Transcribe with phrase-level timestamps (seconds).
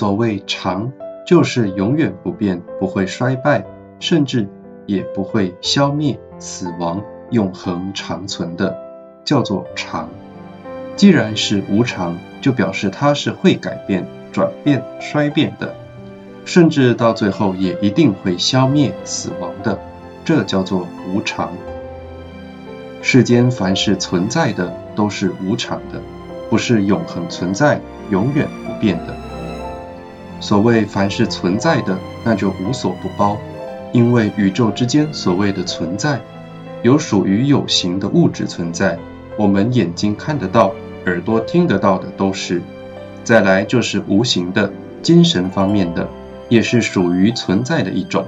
[0.00, 0.90] 所谓常，
[1.26, 3.66] 就是永远不变，不会衰败，
[3.98, 4.48] 甚至
[4.86, 8.78] 也不会消灭、死亡、永恒长存的，
[9.26, 10.08] 叫做常。
[10.96, 15.74] 既然是无常，就表示它是会改变、转变、衰变的，
[16.46, 19.78] 甚至到最后也一定会消灭、死亡的，
[20.24, 21.52] 这叫做无常。
[23.02, 26.00] 世间凡是存在的都是无常的，
[26.48, 29.14] 不是永恒存在、永远不变的。
[30.40, 33.36] 所谓凡是存在的，那就无所不包，
[33.92, 36.20] 因为宇宙之间所谓的存在，
[36.82, 38.98] 有属于有形的物质存在，
[39.36, 40.74] 我们眼睛看得到、
[41.06, 42.60] 耳朵听得到的都是；
[43.22, 46.08] 再来就是无形的精神方面的，
[46.48, 48.26] 也是属于存在的一种，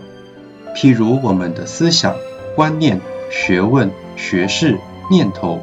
[0.76, 2.14] 譬如我们的思想、
[2.54, 3.90] 观念、学问。
[4.14, 4.78] 学识、
[5.10, 5.58] 念头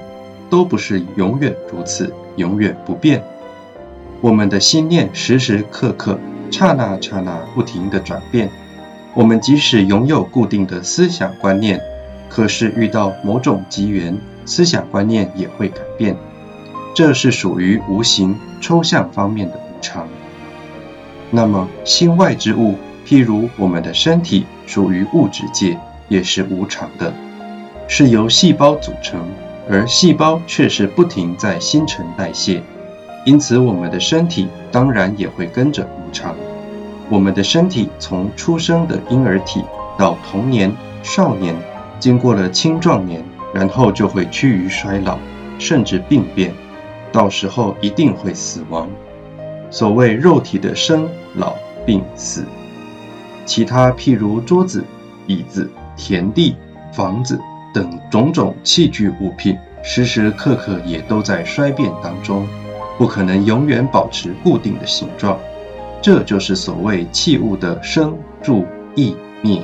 [0.50, 3.24] 都不是永远如此，永远不变。
[4.22, 6.20] 我们的心念时时刻刻、
[6.52, 8.50] 刹那刹那不停地转变。
[9.14, 11.82] 我们即使拥有固定的思想观念，
[12.30, 16.16] 可是遇到某种机缘，思想观念也会改变。
[16.96, 20.08] 这是属于无形、抽象方面的无常。
[21.32, 25.78] 那么心外之物，譬如我们的身体，属于物质界，
[26.08, 27.14] 也是无常的。
[27.88, 29.28] 是由细胞组成，
[29.70, 32.62] 而细胞却是不停在新陈代谢，
[33.26, 36.36] 因此我们的身体当然也会跟着无常。
[37.10, 39.64] 我们的身体从出生的婴儿体
[39.98, 40.72] 到童年、
[41.04, 41.56] 少年，
[42.00, 45.18] 经过了青壮年，然后就会趋于衰老，
[45.60, 46.54] 甚至病变，
[47.12, 48.90] 到时候一定会死亡。
[49.70, 51.56] 所谓肉体的生老
[51.86, 52.44] 病死，
[53.46, 54.84] 其他譬如桌子、
[55.28, 56.56] 椅子、田地、
[56.92, 57.40] 房子。
[57.72, 62.48] 等种种器具物品，时时刻刻也都在衰变当中，
[62.98, 65.38] 不可能永远保持固定的形状。
[66.02, 68.66] 这就是所谓器物的生住
[68.96, 69.62] 异灭。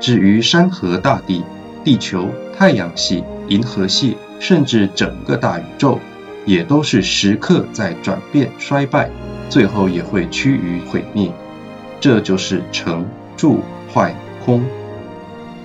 [0.00, 1.44] 至于山河大地、
[1.84, 5.98] 地球、太阳系、银河系，甚至整个大宇宙，
[6.46, 9.10] 也都是时刻在转变衰败，
[9.50, 11.30] 最后也会趋于毁灭。
[12.00, 13.06] 这就是成
[13.36, 13.60] 住
[13.92, 14.14] 坏
[14.44, 14.64] 空。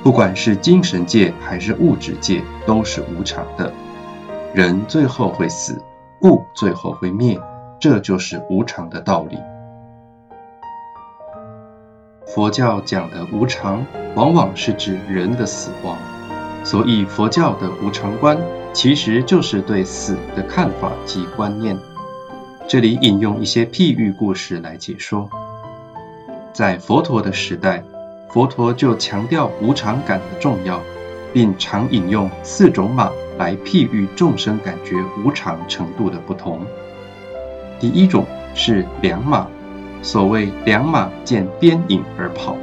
[0.03, 3.71] 不管是精神界还是物质界，都是无常的。
[4.53, 5.81] 人最后会死，
[6.21, 7.39] 物最后会灭，
[7.85, 9.37] 这就是无常的道理。
[12.25, 13.85] 佛教讲的无常，
[14.15, 15.95] 往往是指人的死亡，
[16.63, 18.39] 所以佛教的无常观，
[18.73, 21.77] 其实就是对死的看法及观念。
[22.67, 25.29] 这里引用一些譬喻故事来解说，
[26.53, 27.83] 在佛陀的时代。
[28.29, 30.81] 佛陀就强调无常感的重要，
[31.31, 36.65] 并常引用四种马来譬喻众生感觉无常程度的不同。
[37.79, 39.47] 第一种是良马，
[40.01, 42.55] 所谓良马见鞭影而跑，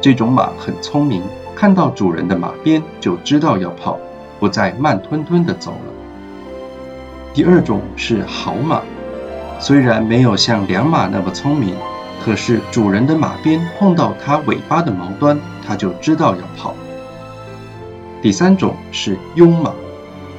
[0.00, 1.22] 这种马很聪明，
[1.54, 3.98] 看到主人的马鞭就知道要跑，
[4.40, 5.92] 不再慢吞吞地走了。
[7.34, 8.82] 第二种是好马，
[9.58, 11.74] 虽然没有像良马那么聪明。
[12.24, 16.74] 可是主人的马鞭碰到它尾巴的毛端，它就知道要跑。
[18.20, 19.72] 第三种是庸马，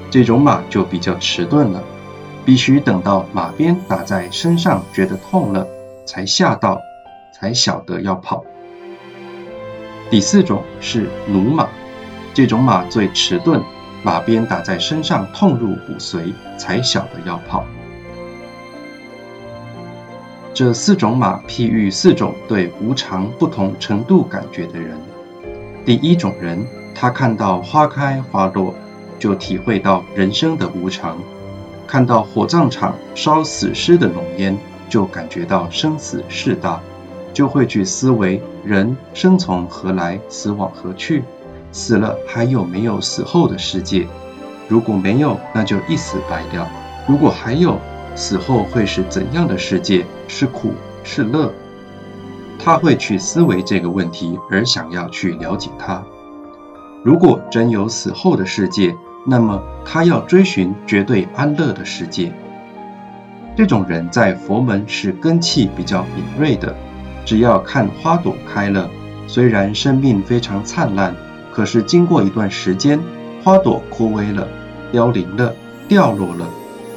[0.09, 1.81] 这种马就比较迟钝了，
[2.47, 5.67] 必须等到马鞭打在身上觉得痛了，
[6.05, 6.79] 才吓到，
[7.33, 8.45] 才晓得要跑。
[10.09, 11.67] 第四种是驽马，
[12.33, 13.61] 这种马最迟钝，
[14.01, 17.65] 马鞭打在身上痛入骨髓，才晓得要跑。
[20.53, 24.97] 这四种马譬喻四种对无常不同程度感觉的人。
[25.85, 26.65] 第一种人，
[26.95, 28.73] 他看到花开花落，
[29.19, 31.17] 就体会到人生的无常；
[31.87, 34.57] 看到火葬场烧死尸的浓烟，
[34.89, 36.81] 就感觉到生死事大，
[37.33, 41.23] 就会去思维人生从何来，死往何去，
[41.71, 44.05] 死了还有没有死后的世界？
[44.67, 46.67] 如果没有，那就一死百了；
[47.07, 47.79] 如果还有，
[48.15, 50.05] 死后会是怎样的世界？
[50.27, 50.73] 是苦
[51.03, 51.53] 是乐？
[52.59, 56.03] 他会去思维这个问题，而想要去了解它。
[57.03, 58.97] 如果真有死后的世界，
[59.29, 62.31] 那么他要追寻绝对安乐的世界。
[63.57, 66.73] 这种人在佛门是根气比较敏锐的，
[67.25, 68.89] 只要看花朵开了，
[69.27, 71.13] 虽然生命非常灿烂，
[71.51, 72.99] 可是经过一段时间，
[73.43, 74.47] 花朵枯萎了，
[74.93, 75.53] 凋零了，
[75.89, 76.47] 掉落了。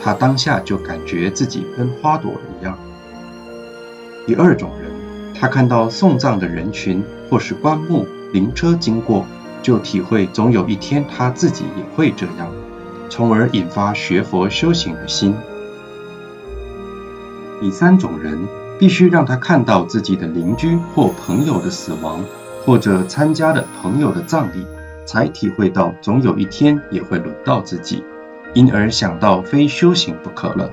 [0.03, 2.79] 他当下就感觉自己跟花朵一样。
[4.27, 4.91] 第二种人，
[5.35, 9.27] 他看到送葬的人群或是棺木、灵车经过，
[9.63, 12.51] 就体会总有一天他自己也会这样，
[13.09, 15.35] 从而引发学佛修行的心。
[17.61, 18.39] 第三种人，
[18.79, 22.25] 必须让他看到自己的邻居或朋友的死亡，
[22.65, 24.65] 或者参加了朋友的葬礼，
[25.05, 28.03] 才体会到总有一天也会轮到自己，
[28.55, 30.71] 因而想到非修行不可了。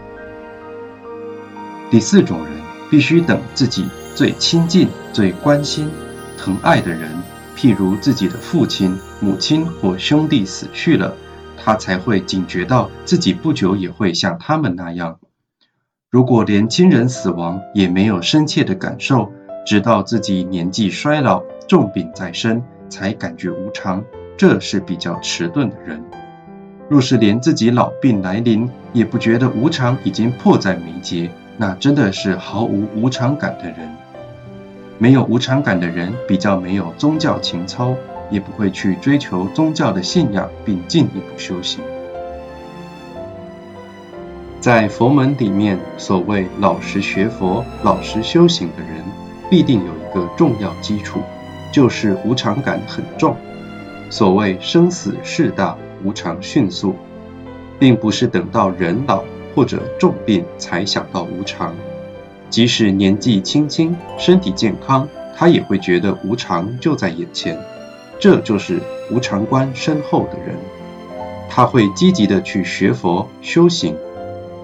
[1.92, 2.54] 第四种人，
[2.90, 3.86] 必须等自己
[4.16, 5.90] 最亲近、最关心、
[6.38, 7.10] 疼爱的人，
[7.58, 11.16] 譬如自己的父亲、母亲或兄弟死去了，
[11.58, 15.18] 他才会警觉到自己不久也会像他们那样。
[16.12, 19.34] 如果连亲人死亡也没有深切的感受，
[19.66, 24.06] 直到自己年纪衰老、重病在身，才感觉无常，
[24.38, 26.04] 这是比较迟钝的人。
[26.88, 33.98] 若是连自己老病来临也不觉得无常已经迫在眉睫，那真的是毫无无常感的人。
[35.00, 37.96] 没有无常感的人，比较没有宗教情操，
[38.32, 41.84] 也不会去追求宗教的信仰，并进一步修行。
[44.60, 49.04] 在佛门里面，所谓老实学佛、老实修行的人，
[49.50, 51.20] 必定有一个重要基础，
[51.72, 53.36] 就是无常感很重。
[54.10, 56.96] 所谓生死事大，无常迅速，
[57.78, 59.24] 并不是等到人老。
[59.56, 61.74] 或者重病才想到无常，
[62.50, 67.60] 即使年纪轻轻、身体健康，他也会觉得无常就在眼前。
[68.20, 70.56] 这就是无常观深厚的人，
[71.50, 73.96] 他会积极的去学佛修行。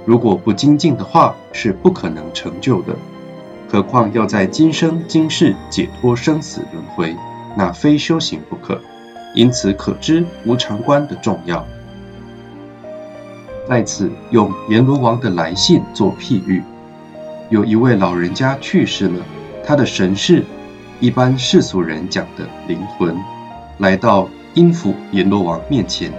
[0.05, 2.95] 如果不精进的话，是不可能成就的。
[3.69, 7.15] 何况要在今生今世解脱生死轮回，
[7.55, 8.79] 那非修行不可。
[9.35, 11.65] 因此可知无常观的重要。
[13.67, 16.61] 在此用阎罗王的来信做譬喻，
[17.53, 19.23] 有一位老人家去世了，
[19.63, 20.43] 他的神识，
[20.99, 23.15] 一般世俗人讲的灵魂，
[23.77, 26.11] 来到阴府阎罗王面前。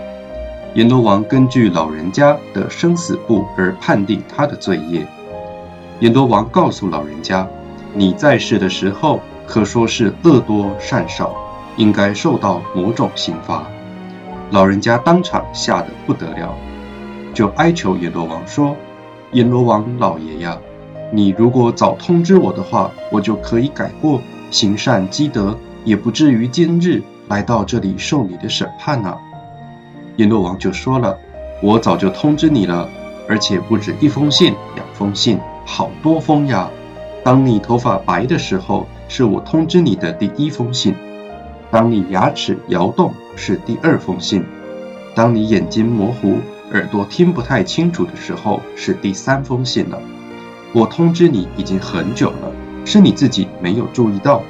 [0.75, 5.05] 阎罗王根据老人家的生死簿而判定他的罪业。
[5.99, 7.49] 阎罗王告诉老人家
[7.95, 11.35] ：“你在世的时候可说是恶多善少，
[11.77, 13.67] 应该受到某种刑罚。”
[14.53, 16.55] 老人家当场吓得不得了。
[17.35, 18.77] 就哀求阎罗王说
[19.35, 20.57] ：“阎罗王老爷呀，
[21.13, 24.21] 你如果早通知我的话，我就可以改过，
[24.51, 29.17] 行善积德，也不至于今日来到这里受你的审判呢。”
[30.17, 31.19] 阎罗王就说了
[31.63, 32.89] ：“我早就通知你了，
[33.29, 36.69] 而且不止一封信、两封信，好多封呀。
[37.23, 40.93] 当你头发白的时候，是我通知你的第一封信；
[41.71, 44.43] 当你牙齿摇动，是第二封信；
[45.15, 46.39] 当你眼睛模糊。”
[46.73, 50.01] 耳朵听不太清楚的时候是第三封信了。
[50.75, 52.53] 我通知你已经很久了，
[52.85, 54.43] 是你自己没有注意到。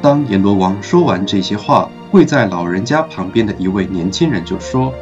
[0.00, 4.94] 当阎罗王说完这些话，跪在老人家旁边的一位年轻人就说：“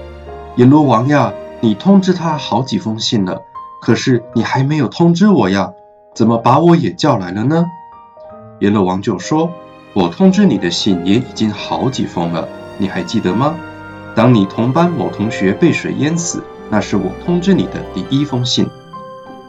[0.56, 3.42] 阎罗王呀，你通知他好几封信了，
[3.80, 5.72] 可是你还没有通知我呀，
[6.16, 7.64] 怎么把我也叫来了呢？”
[8.58, 9.52] 阎罗王就说
[9.94, 13.54] ：“我通知你的信也已经好几封了，你还记得吗？”
[14.16, 18.66] 当你同班某同学被水淹死，那是我通知你的第一封信；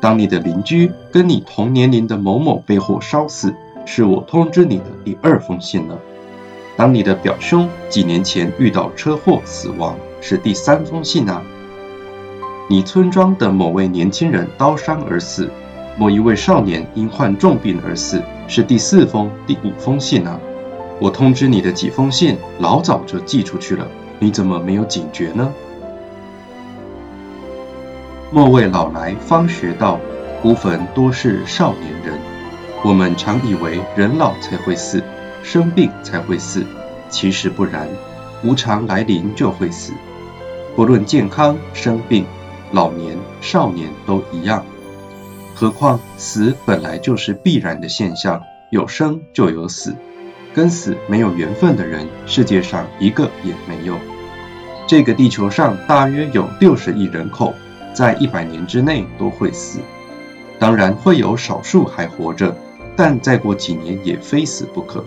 [0.02, 3.54] 当你的邻居跟你同年龄的某某被火烧死，
[3.86, 5.96] 是我通知你的第二封信了；
[6.76, 11.44] 当你的表兄几年前遇到车祸死亡，是第三封信啊；
[12.68, 15.52] 你村庄的某位年轻人刀伤而死，
[15.98, 20.40] 某一位少年因患重病而死，是第四封、第五封信啊。
[21.00, 23.88] 我通知你的几封信，老早就寄出去了。
[24.18, 25.52] 你怎么没有警觉呢？
[28.34, 30.00] 莫为老来方学道，
[30.42, 32.18] 孤坟多是少年人。
[32.82, 35.04] 我们常以为人老才会死，
[35.44, 36.66] 生病才会死，
[37.10, 37.90] 其实不然，
[38.42, 39.92] 无常来临就会死。
[40.78, 42.26] 不论健康、生病、
[42.72, 44.66] 老年、少年都一样。
[45.54, 49.94] 何况死本来就是必然的现象，有生就有死。
[50.54, 53.98] 跟死没有缘分的人，世界上一个也没有。
[54.88, 57.54] 这个地球上大约有六十亿人口，
[57.94, 59.80] 在一百年之内都会死。
[60.60, 62.56] 当然会有少数还活着，
[62.96, 65.04] 但再过几年也非死不可。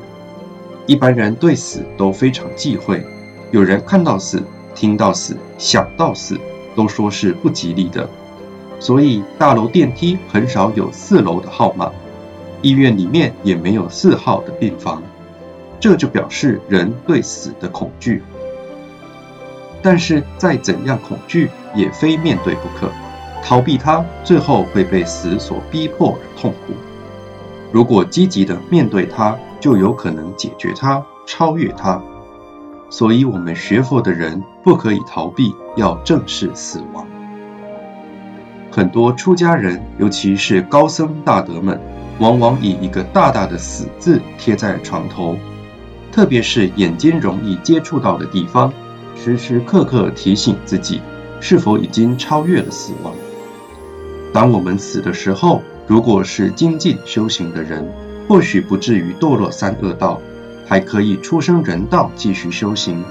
[0.87, 3.07] 一般人对死都非常忌讳，
[3.51, 4.43] 有人看到死、
[4.75, 6.39] 听到死、想到死，
[6.75, 8.09] 都说是不吉利的。
[8.81, 11.91] 所以大楼电梯很少有四楼的号码，
[12.61, 15.03] 医院里面也没有四号的病房。
[15.81, 18.23] 这就表示人对死的恐惧。
[19.81, 22.91] 但是再怎样恐惧，也非面对不可。
[23.43, 26.73] 逃避它，最后会被死所逼迫而痛苦。
[27.73, 32.01] 如果积极的面对它，就有可能解决它，超越它。
[32.89, 37.07] 所以，我们学佛的人不可以逃避，要正视死亡。
[38.71, 41.81] 很多出家人，尤其是高僧大德们，
[42.19, 45.37] 往往以一个大大的“死”字贴在床头，
[46.13, 48.73] 特别是眼睛容易接触到的地方，
[49.17, 51.01] 时时刻刻提醒自己
[51.45, 53.13] 是否已经超越了死亡。
[54.33, 57.87] 当我们死的时候，如果是精进修行的人，
[58.27, 60.23] 或许不至于堕落三恶道，
[60.67, 63.05] 还可以出生人道继续修行。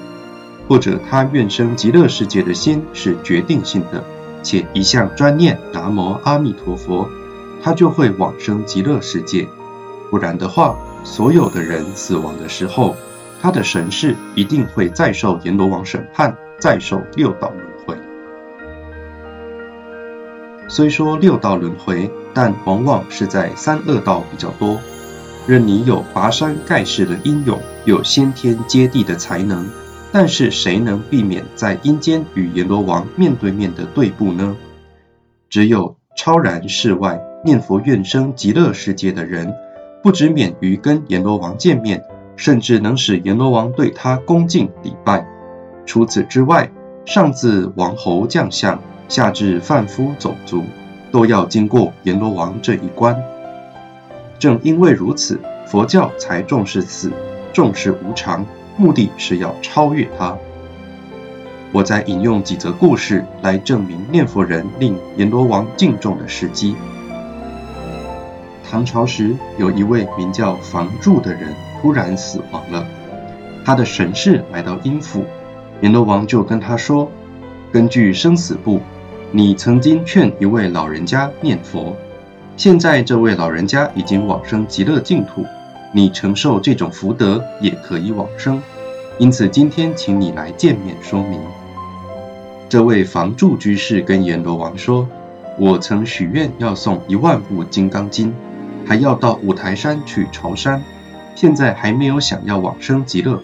[0.67, 4.03] 或者他愿生极乐世界的心是决定性的，
[4.41, 7.07] 且一向专念南无阿弥陀佛，
[7.61, 9.47] 他就会往生极乐世界。
[10.09, 12.95] 不然的话，所有的人死亡的时候，
[13.39, 17.72] 他的神识一定会再受阎罗王审判，再受六道轮。
[20.67, 24.79] 虽说六道轮回，但往往是在三恶道比较多。
[25.45, 29.69] 任你有拔山盖世的英勇，有先天接地的才能。
[30.11, 34.55] 但是谁能避免在阴间与阎罗王面对面的对簿呢？
[35.49, 39.55] 只有超然世外、念佛愿生极乐世界的人，
[40.03, 42.03] 不止免于跟阎罗王见面，
[42.35, 45.27] 甚至能使阎罗王对他恭敬礼拜。
[45.87, 46.71] 除此之外，
[47.05, 48.79] 上至王侯将相，
[49.13, 50.63] 下至贩夫走卒，
[51.11, 53.15] 都要经过阎罗王这一关。
[54.39, 57.11] 正因为如此，佛教才重视死，
[57.53, 58.43] 重视无常。
[58.75, 60.35] 目的是要超越它。
[61.71, 66.75] 我再引用几则故事来证明念佛人令阎罗王敬重的时机。
[68.67, 72.83] 唐朝时，有一位名叫房柱的人突然死亡了，
[73.63, 75.23] 他的神识来到阴府，
[75.81, 77.11] 阎罗王就跟他说
[77.71, 78.81] ：“根据生死簿，
[79.35, 81.95] 你曾经劝一位老人家念佛，
[82.55, 85.43] 现在这位老人家已经往生极乐净土。”
[85.95, 88.61] 你承受这种福德也可以往生，
[89.19, 91.39] 因此今天请你来见面说明。
[92.69, 95.07] 这位房住居士跟阎罗王说
[95.57, 98.29] ：“我曾许愿要送一万部《金刚经》，
[98.87, 100.83] 还要到五台山去朝山，
[101.35, 103.39] 现在还没有想要往生极乐。”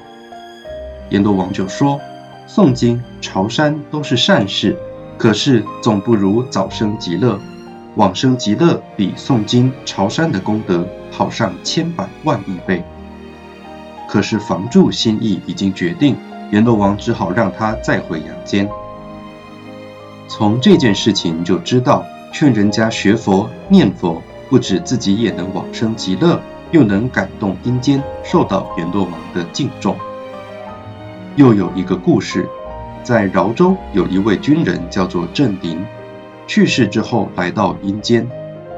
[1.09, 2.01] 阎罗王就说
[2.49, 4.75] ：“诵经、朝山都是善事，
[5.19, 7.39] 可是总不如早生极乐。
[7.95, 12.83] 往生极乐比诵经、朝山的功德。”好上千百万亿倍。
[14.07, 16.15] 可是房住心意已经决定，
[16.51, 18.69] 阎罗王只好让他再回阳间。
[20.27, 26.39] 从这件事情就知道，劝人家学佛念佛，不止自己也能往生极乐，
[26.71, 29.97] 又能感动阴间，受到阎罗王的敬重。
[31.35, 32.47] 又有一个故事，
[33.03, 35.85] 在饶州有一位军人叫做郑林，
[36.47, 38.29] 去世之后来到阴间，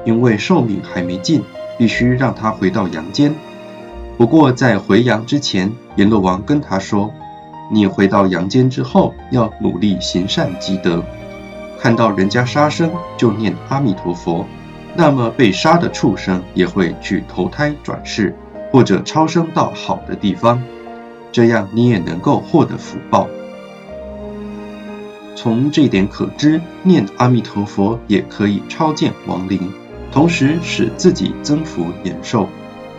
[0.05, 1.43] 因为寿命还没尽。
[1.77, 3.33] 必须让他回到阳间。
[4.15, 7.11] 不过在回阳之前，阎罗王跟他说
[7.73, 11.03] ：“你回到阳间之后，要努力行善积德，
[11.79, 14.45] 看到人家杀生就念阿弥陀佛，
[14.95, 18.35] 那么被杀的畜生也会去投胎转世，
[18.71, 20.61] 或者超生到好的地方，
[21.31, 23.27] 这样你也能够获得福报。”
[25.41, 29.71] 从这点可知，念阿弥陀佛也可以超见亡灵。
[30.11, 32.47] 同时使自己增福延寿，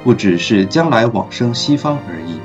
[0.02, 2.40] 不只是将来往生西方而已。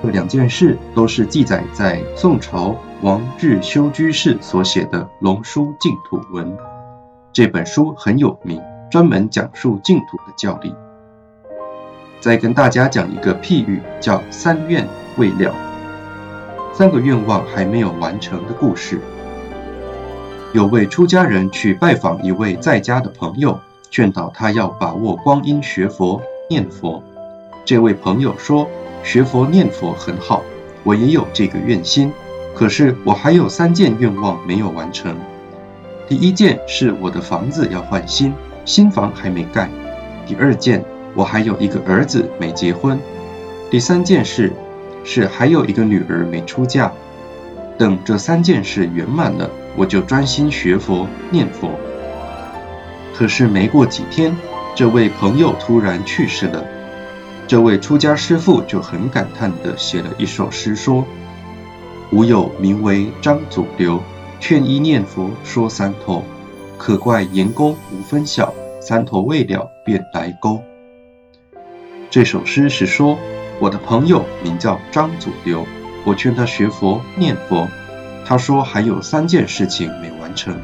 [0.00, 6.46] 这两件事都是记载在宋朝王日修居士所写的《龙书净土文》
[7.32, 10.72] 这本书很有名，专门讲述净土的教理。
[12.20, 14.86] 再跟大家讲一个譬喻，叫“三愿
[15.16, 15.52] 未了”，
[16.76, 19.00] 三个愿望还没有完成的故事。
[20.52, 23.58] 有位出家人去拜访一位在家的朋友，
[23.90, 27.02] 劝导他要把握光阴学佛念佛。
[27.64, 28.68] 这位朋友说
[29.02, 30.42] ：“学佛念佛很好，
[30.84, 32.12] 我也有这个愿心，
[32.54, 35.16] 可是我还有三件愿望没有完成。
[36.06, 38.34] 第一件是我的房子要换新，
[38.66, 39.66] 新房还没盖；
[40.26, 42.98] 第二件，我还有一个儿子没结婚；
[43.70, 44.52] 第三件事
[45.06, 46.92] 是还有一个女儿没出嫁。
[47.78, 51.70] 等这三件事圆满了。”我就专心学佛念佛。
[53.14, 54.34] 可是没过几天，
[54.74, 56.64] 这位朋友突然去世了。
[57.46, 61.04] 这位出家师父就很感叹地写了一首诗说
[62.10, 64.02] ：“吾有名为张祖流，
[64.40, 66.24] 劝一念佛说三头，
[66.78, 70.62] 可怪言功无分晓，三头未了便来勾。”
[72.08, 73.18] 这首诗是说，
[73.58, 75.66] 我的朋友名叫张祖流，
[76.04, 77.68] 我劝他学佛念佛。
[78.24, 80.60] 他说还有三件事情没完成，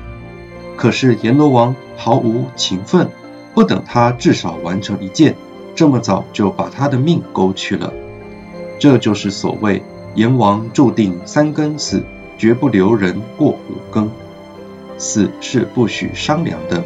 [0.76, 3.08] 可是阎罗王毫无情分，
[3.54, 5.36] 不等他至少完成一件，
[5.74, 7.92] 这么早就把他的命勾去了。
[8.78, 9.82] 这就是所谓
[10.16, 12.02] 阎王注定三更死，
[12.36, 14.10] 绝不留人过五更。
[14.98, 16.82] 死是不许商量的。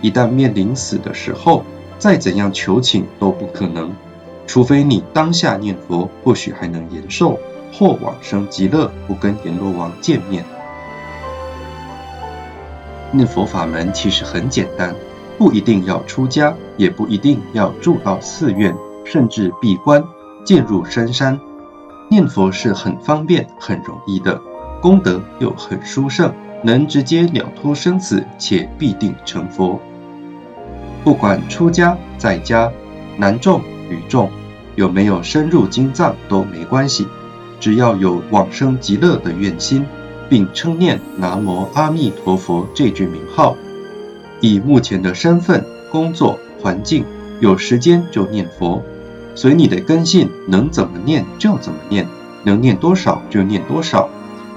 [0.00, 1.64] 一旦面临死的时候，
[1.98, 3.92] 再怎样求情都不可能，
[4.50, 7.38] 除非你当下念佛，或许还能延寿
[7.72, 10.44] 或往生极乐，不跟阎罗王见面。
[13.12, 14.92] 念佛法门其实很简单，
[15.38, 20.02] 不一定要出家，也不一定要住到寺院，甚至闭关
[20.44, 21.38] 渐入深山。
[22.10, 24.42] 念佛是很方便、很容易的，
[24.82, 29.78] 功德又很殊胜，能直接了脱生死，且必定成佛。
[31.04, 32.68] 不管出家在家，
[33.16, 34.28] 男众女众，
[34.80, 37.06] 有没有深入经藏都没关系，
[37.60, 39.84] 只要有往生极乐的愿心，
[40.30, 43.58] 并称念南无阿弥陀佛这句名号，
[44.40, 47.04] 以目前的身份、工作环境，
[47.40, 48.82] 有时间就念佛。
[49.34, 52.08] 随你的根性，能怎么念就怎么念，
[52.42, 54.08] 能念多少就念多少。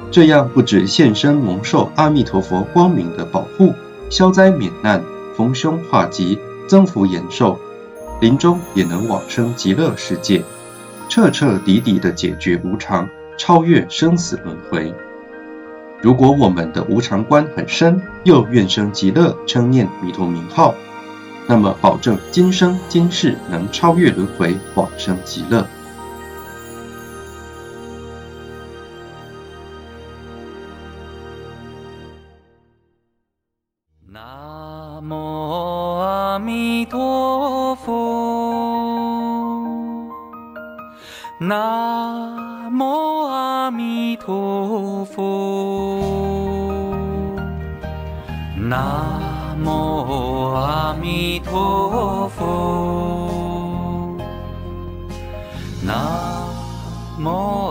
[0.10, 3.74] 这样不止现身蒙受阿弥陀佛光明的保护，
[4.10, 5.04] 消灾免难，
[5.36, 7.60] 逢凶化吉，增福延寿，
[8.24, 10.42] 临终也能往生极乐世界，
[11.10, 14.96] 彻彻底底的解决无常，超越生死轮回。
[16.02, 20.74] 如果我们的无常观很深，又愿生极乐，称念弥陀名号。
[21.50, 25.68] 那么，保证今生今世能超越轮回，往生极乐。
[34.08, 37.03] 南无阿弥陀
[41.46, 46.00] 南无阿弥陀佛，
[48.56, 49.34] 南。
[49.64, 54.18] 无阿弥陀佛，
[55.84, 55.96] 南
[57.20, 57.63] 无。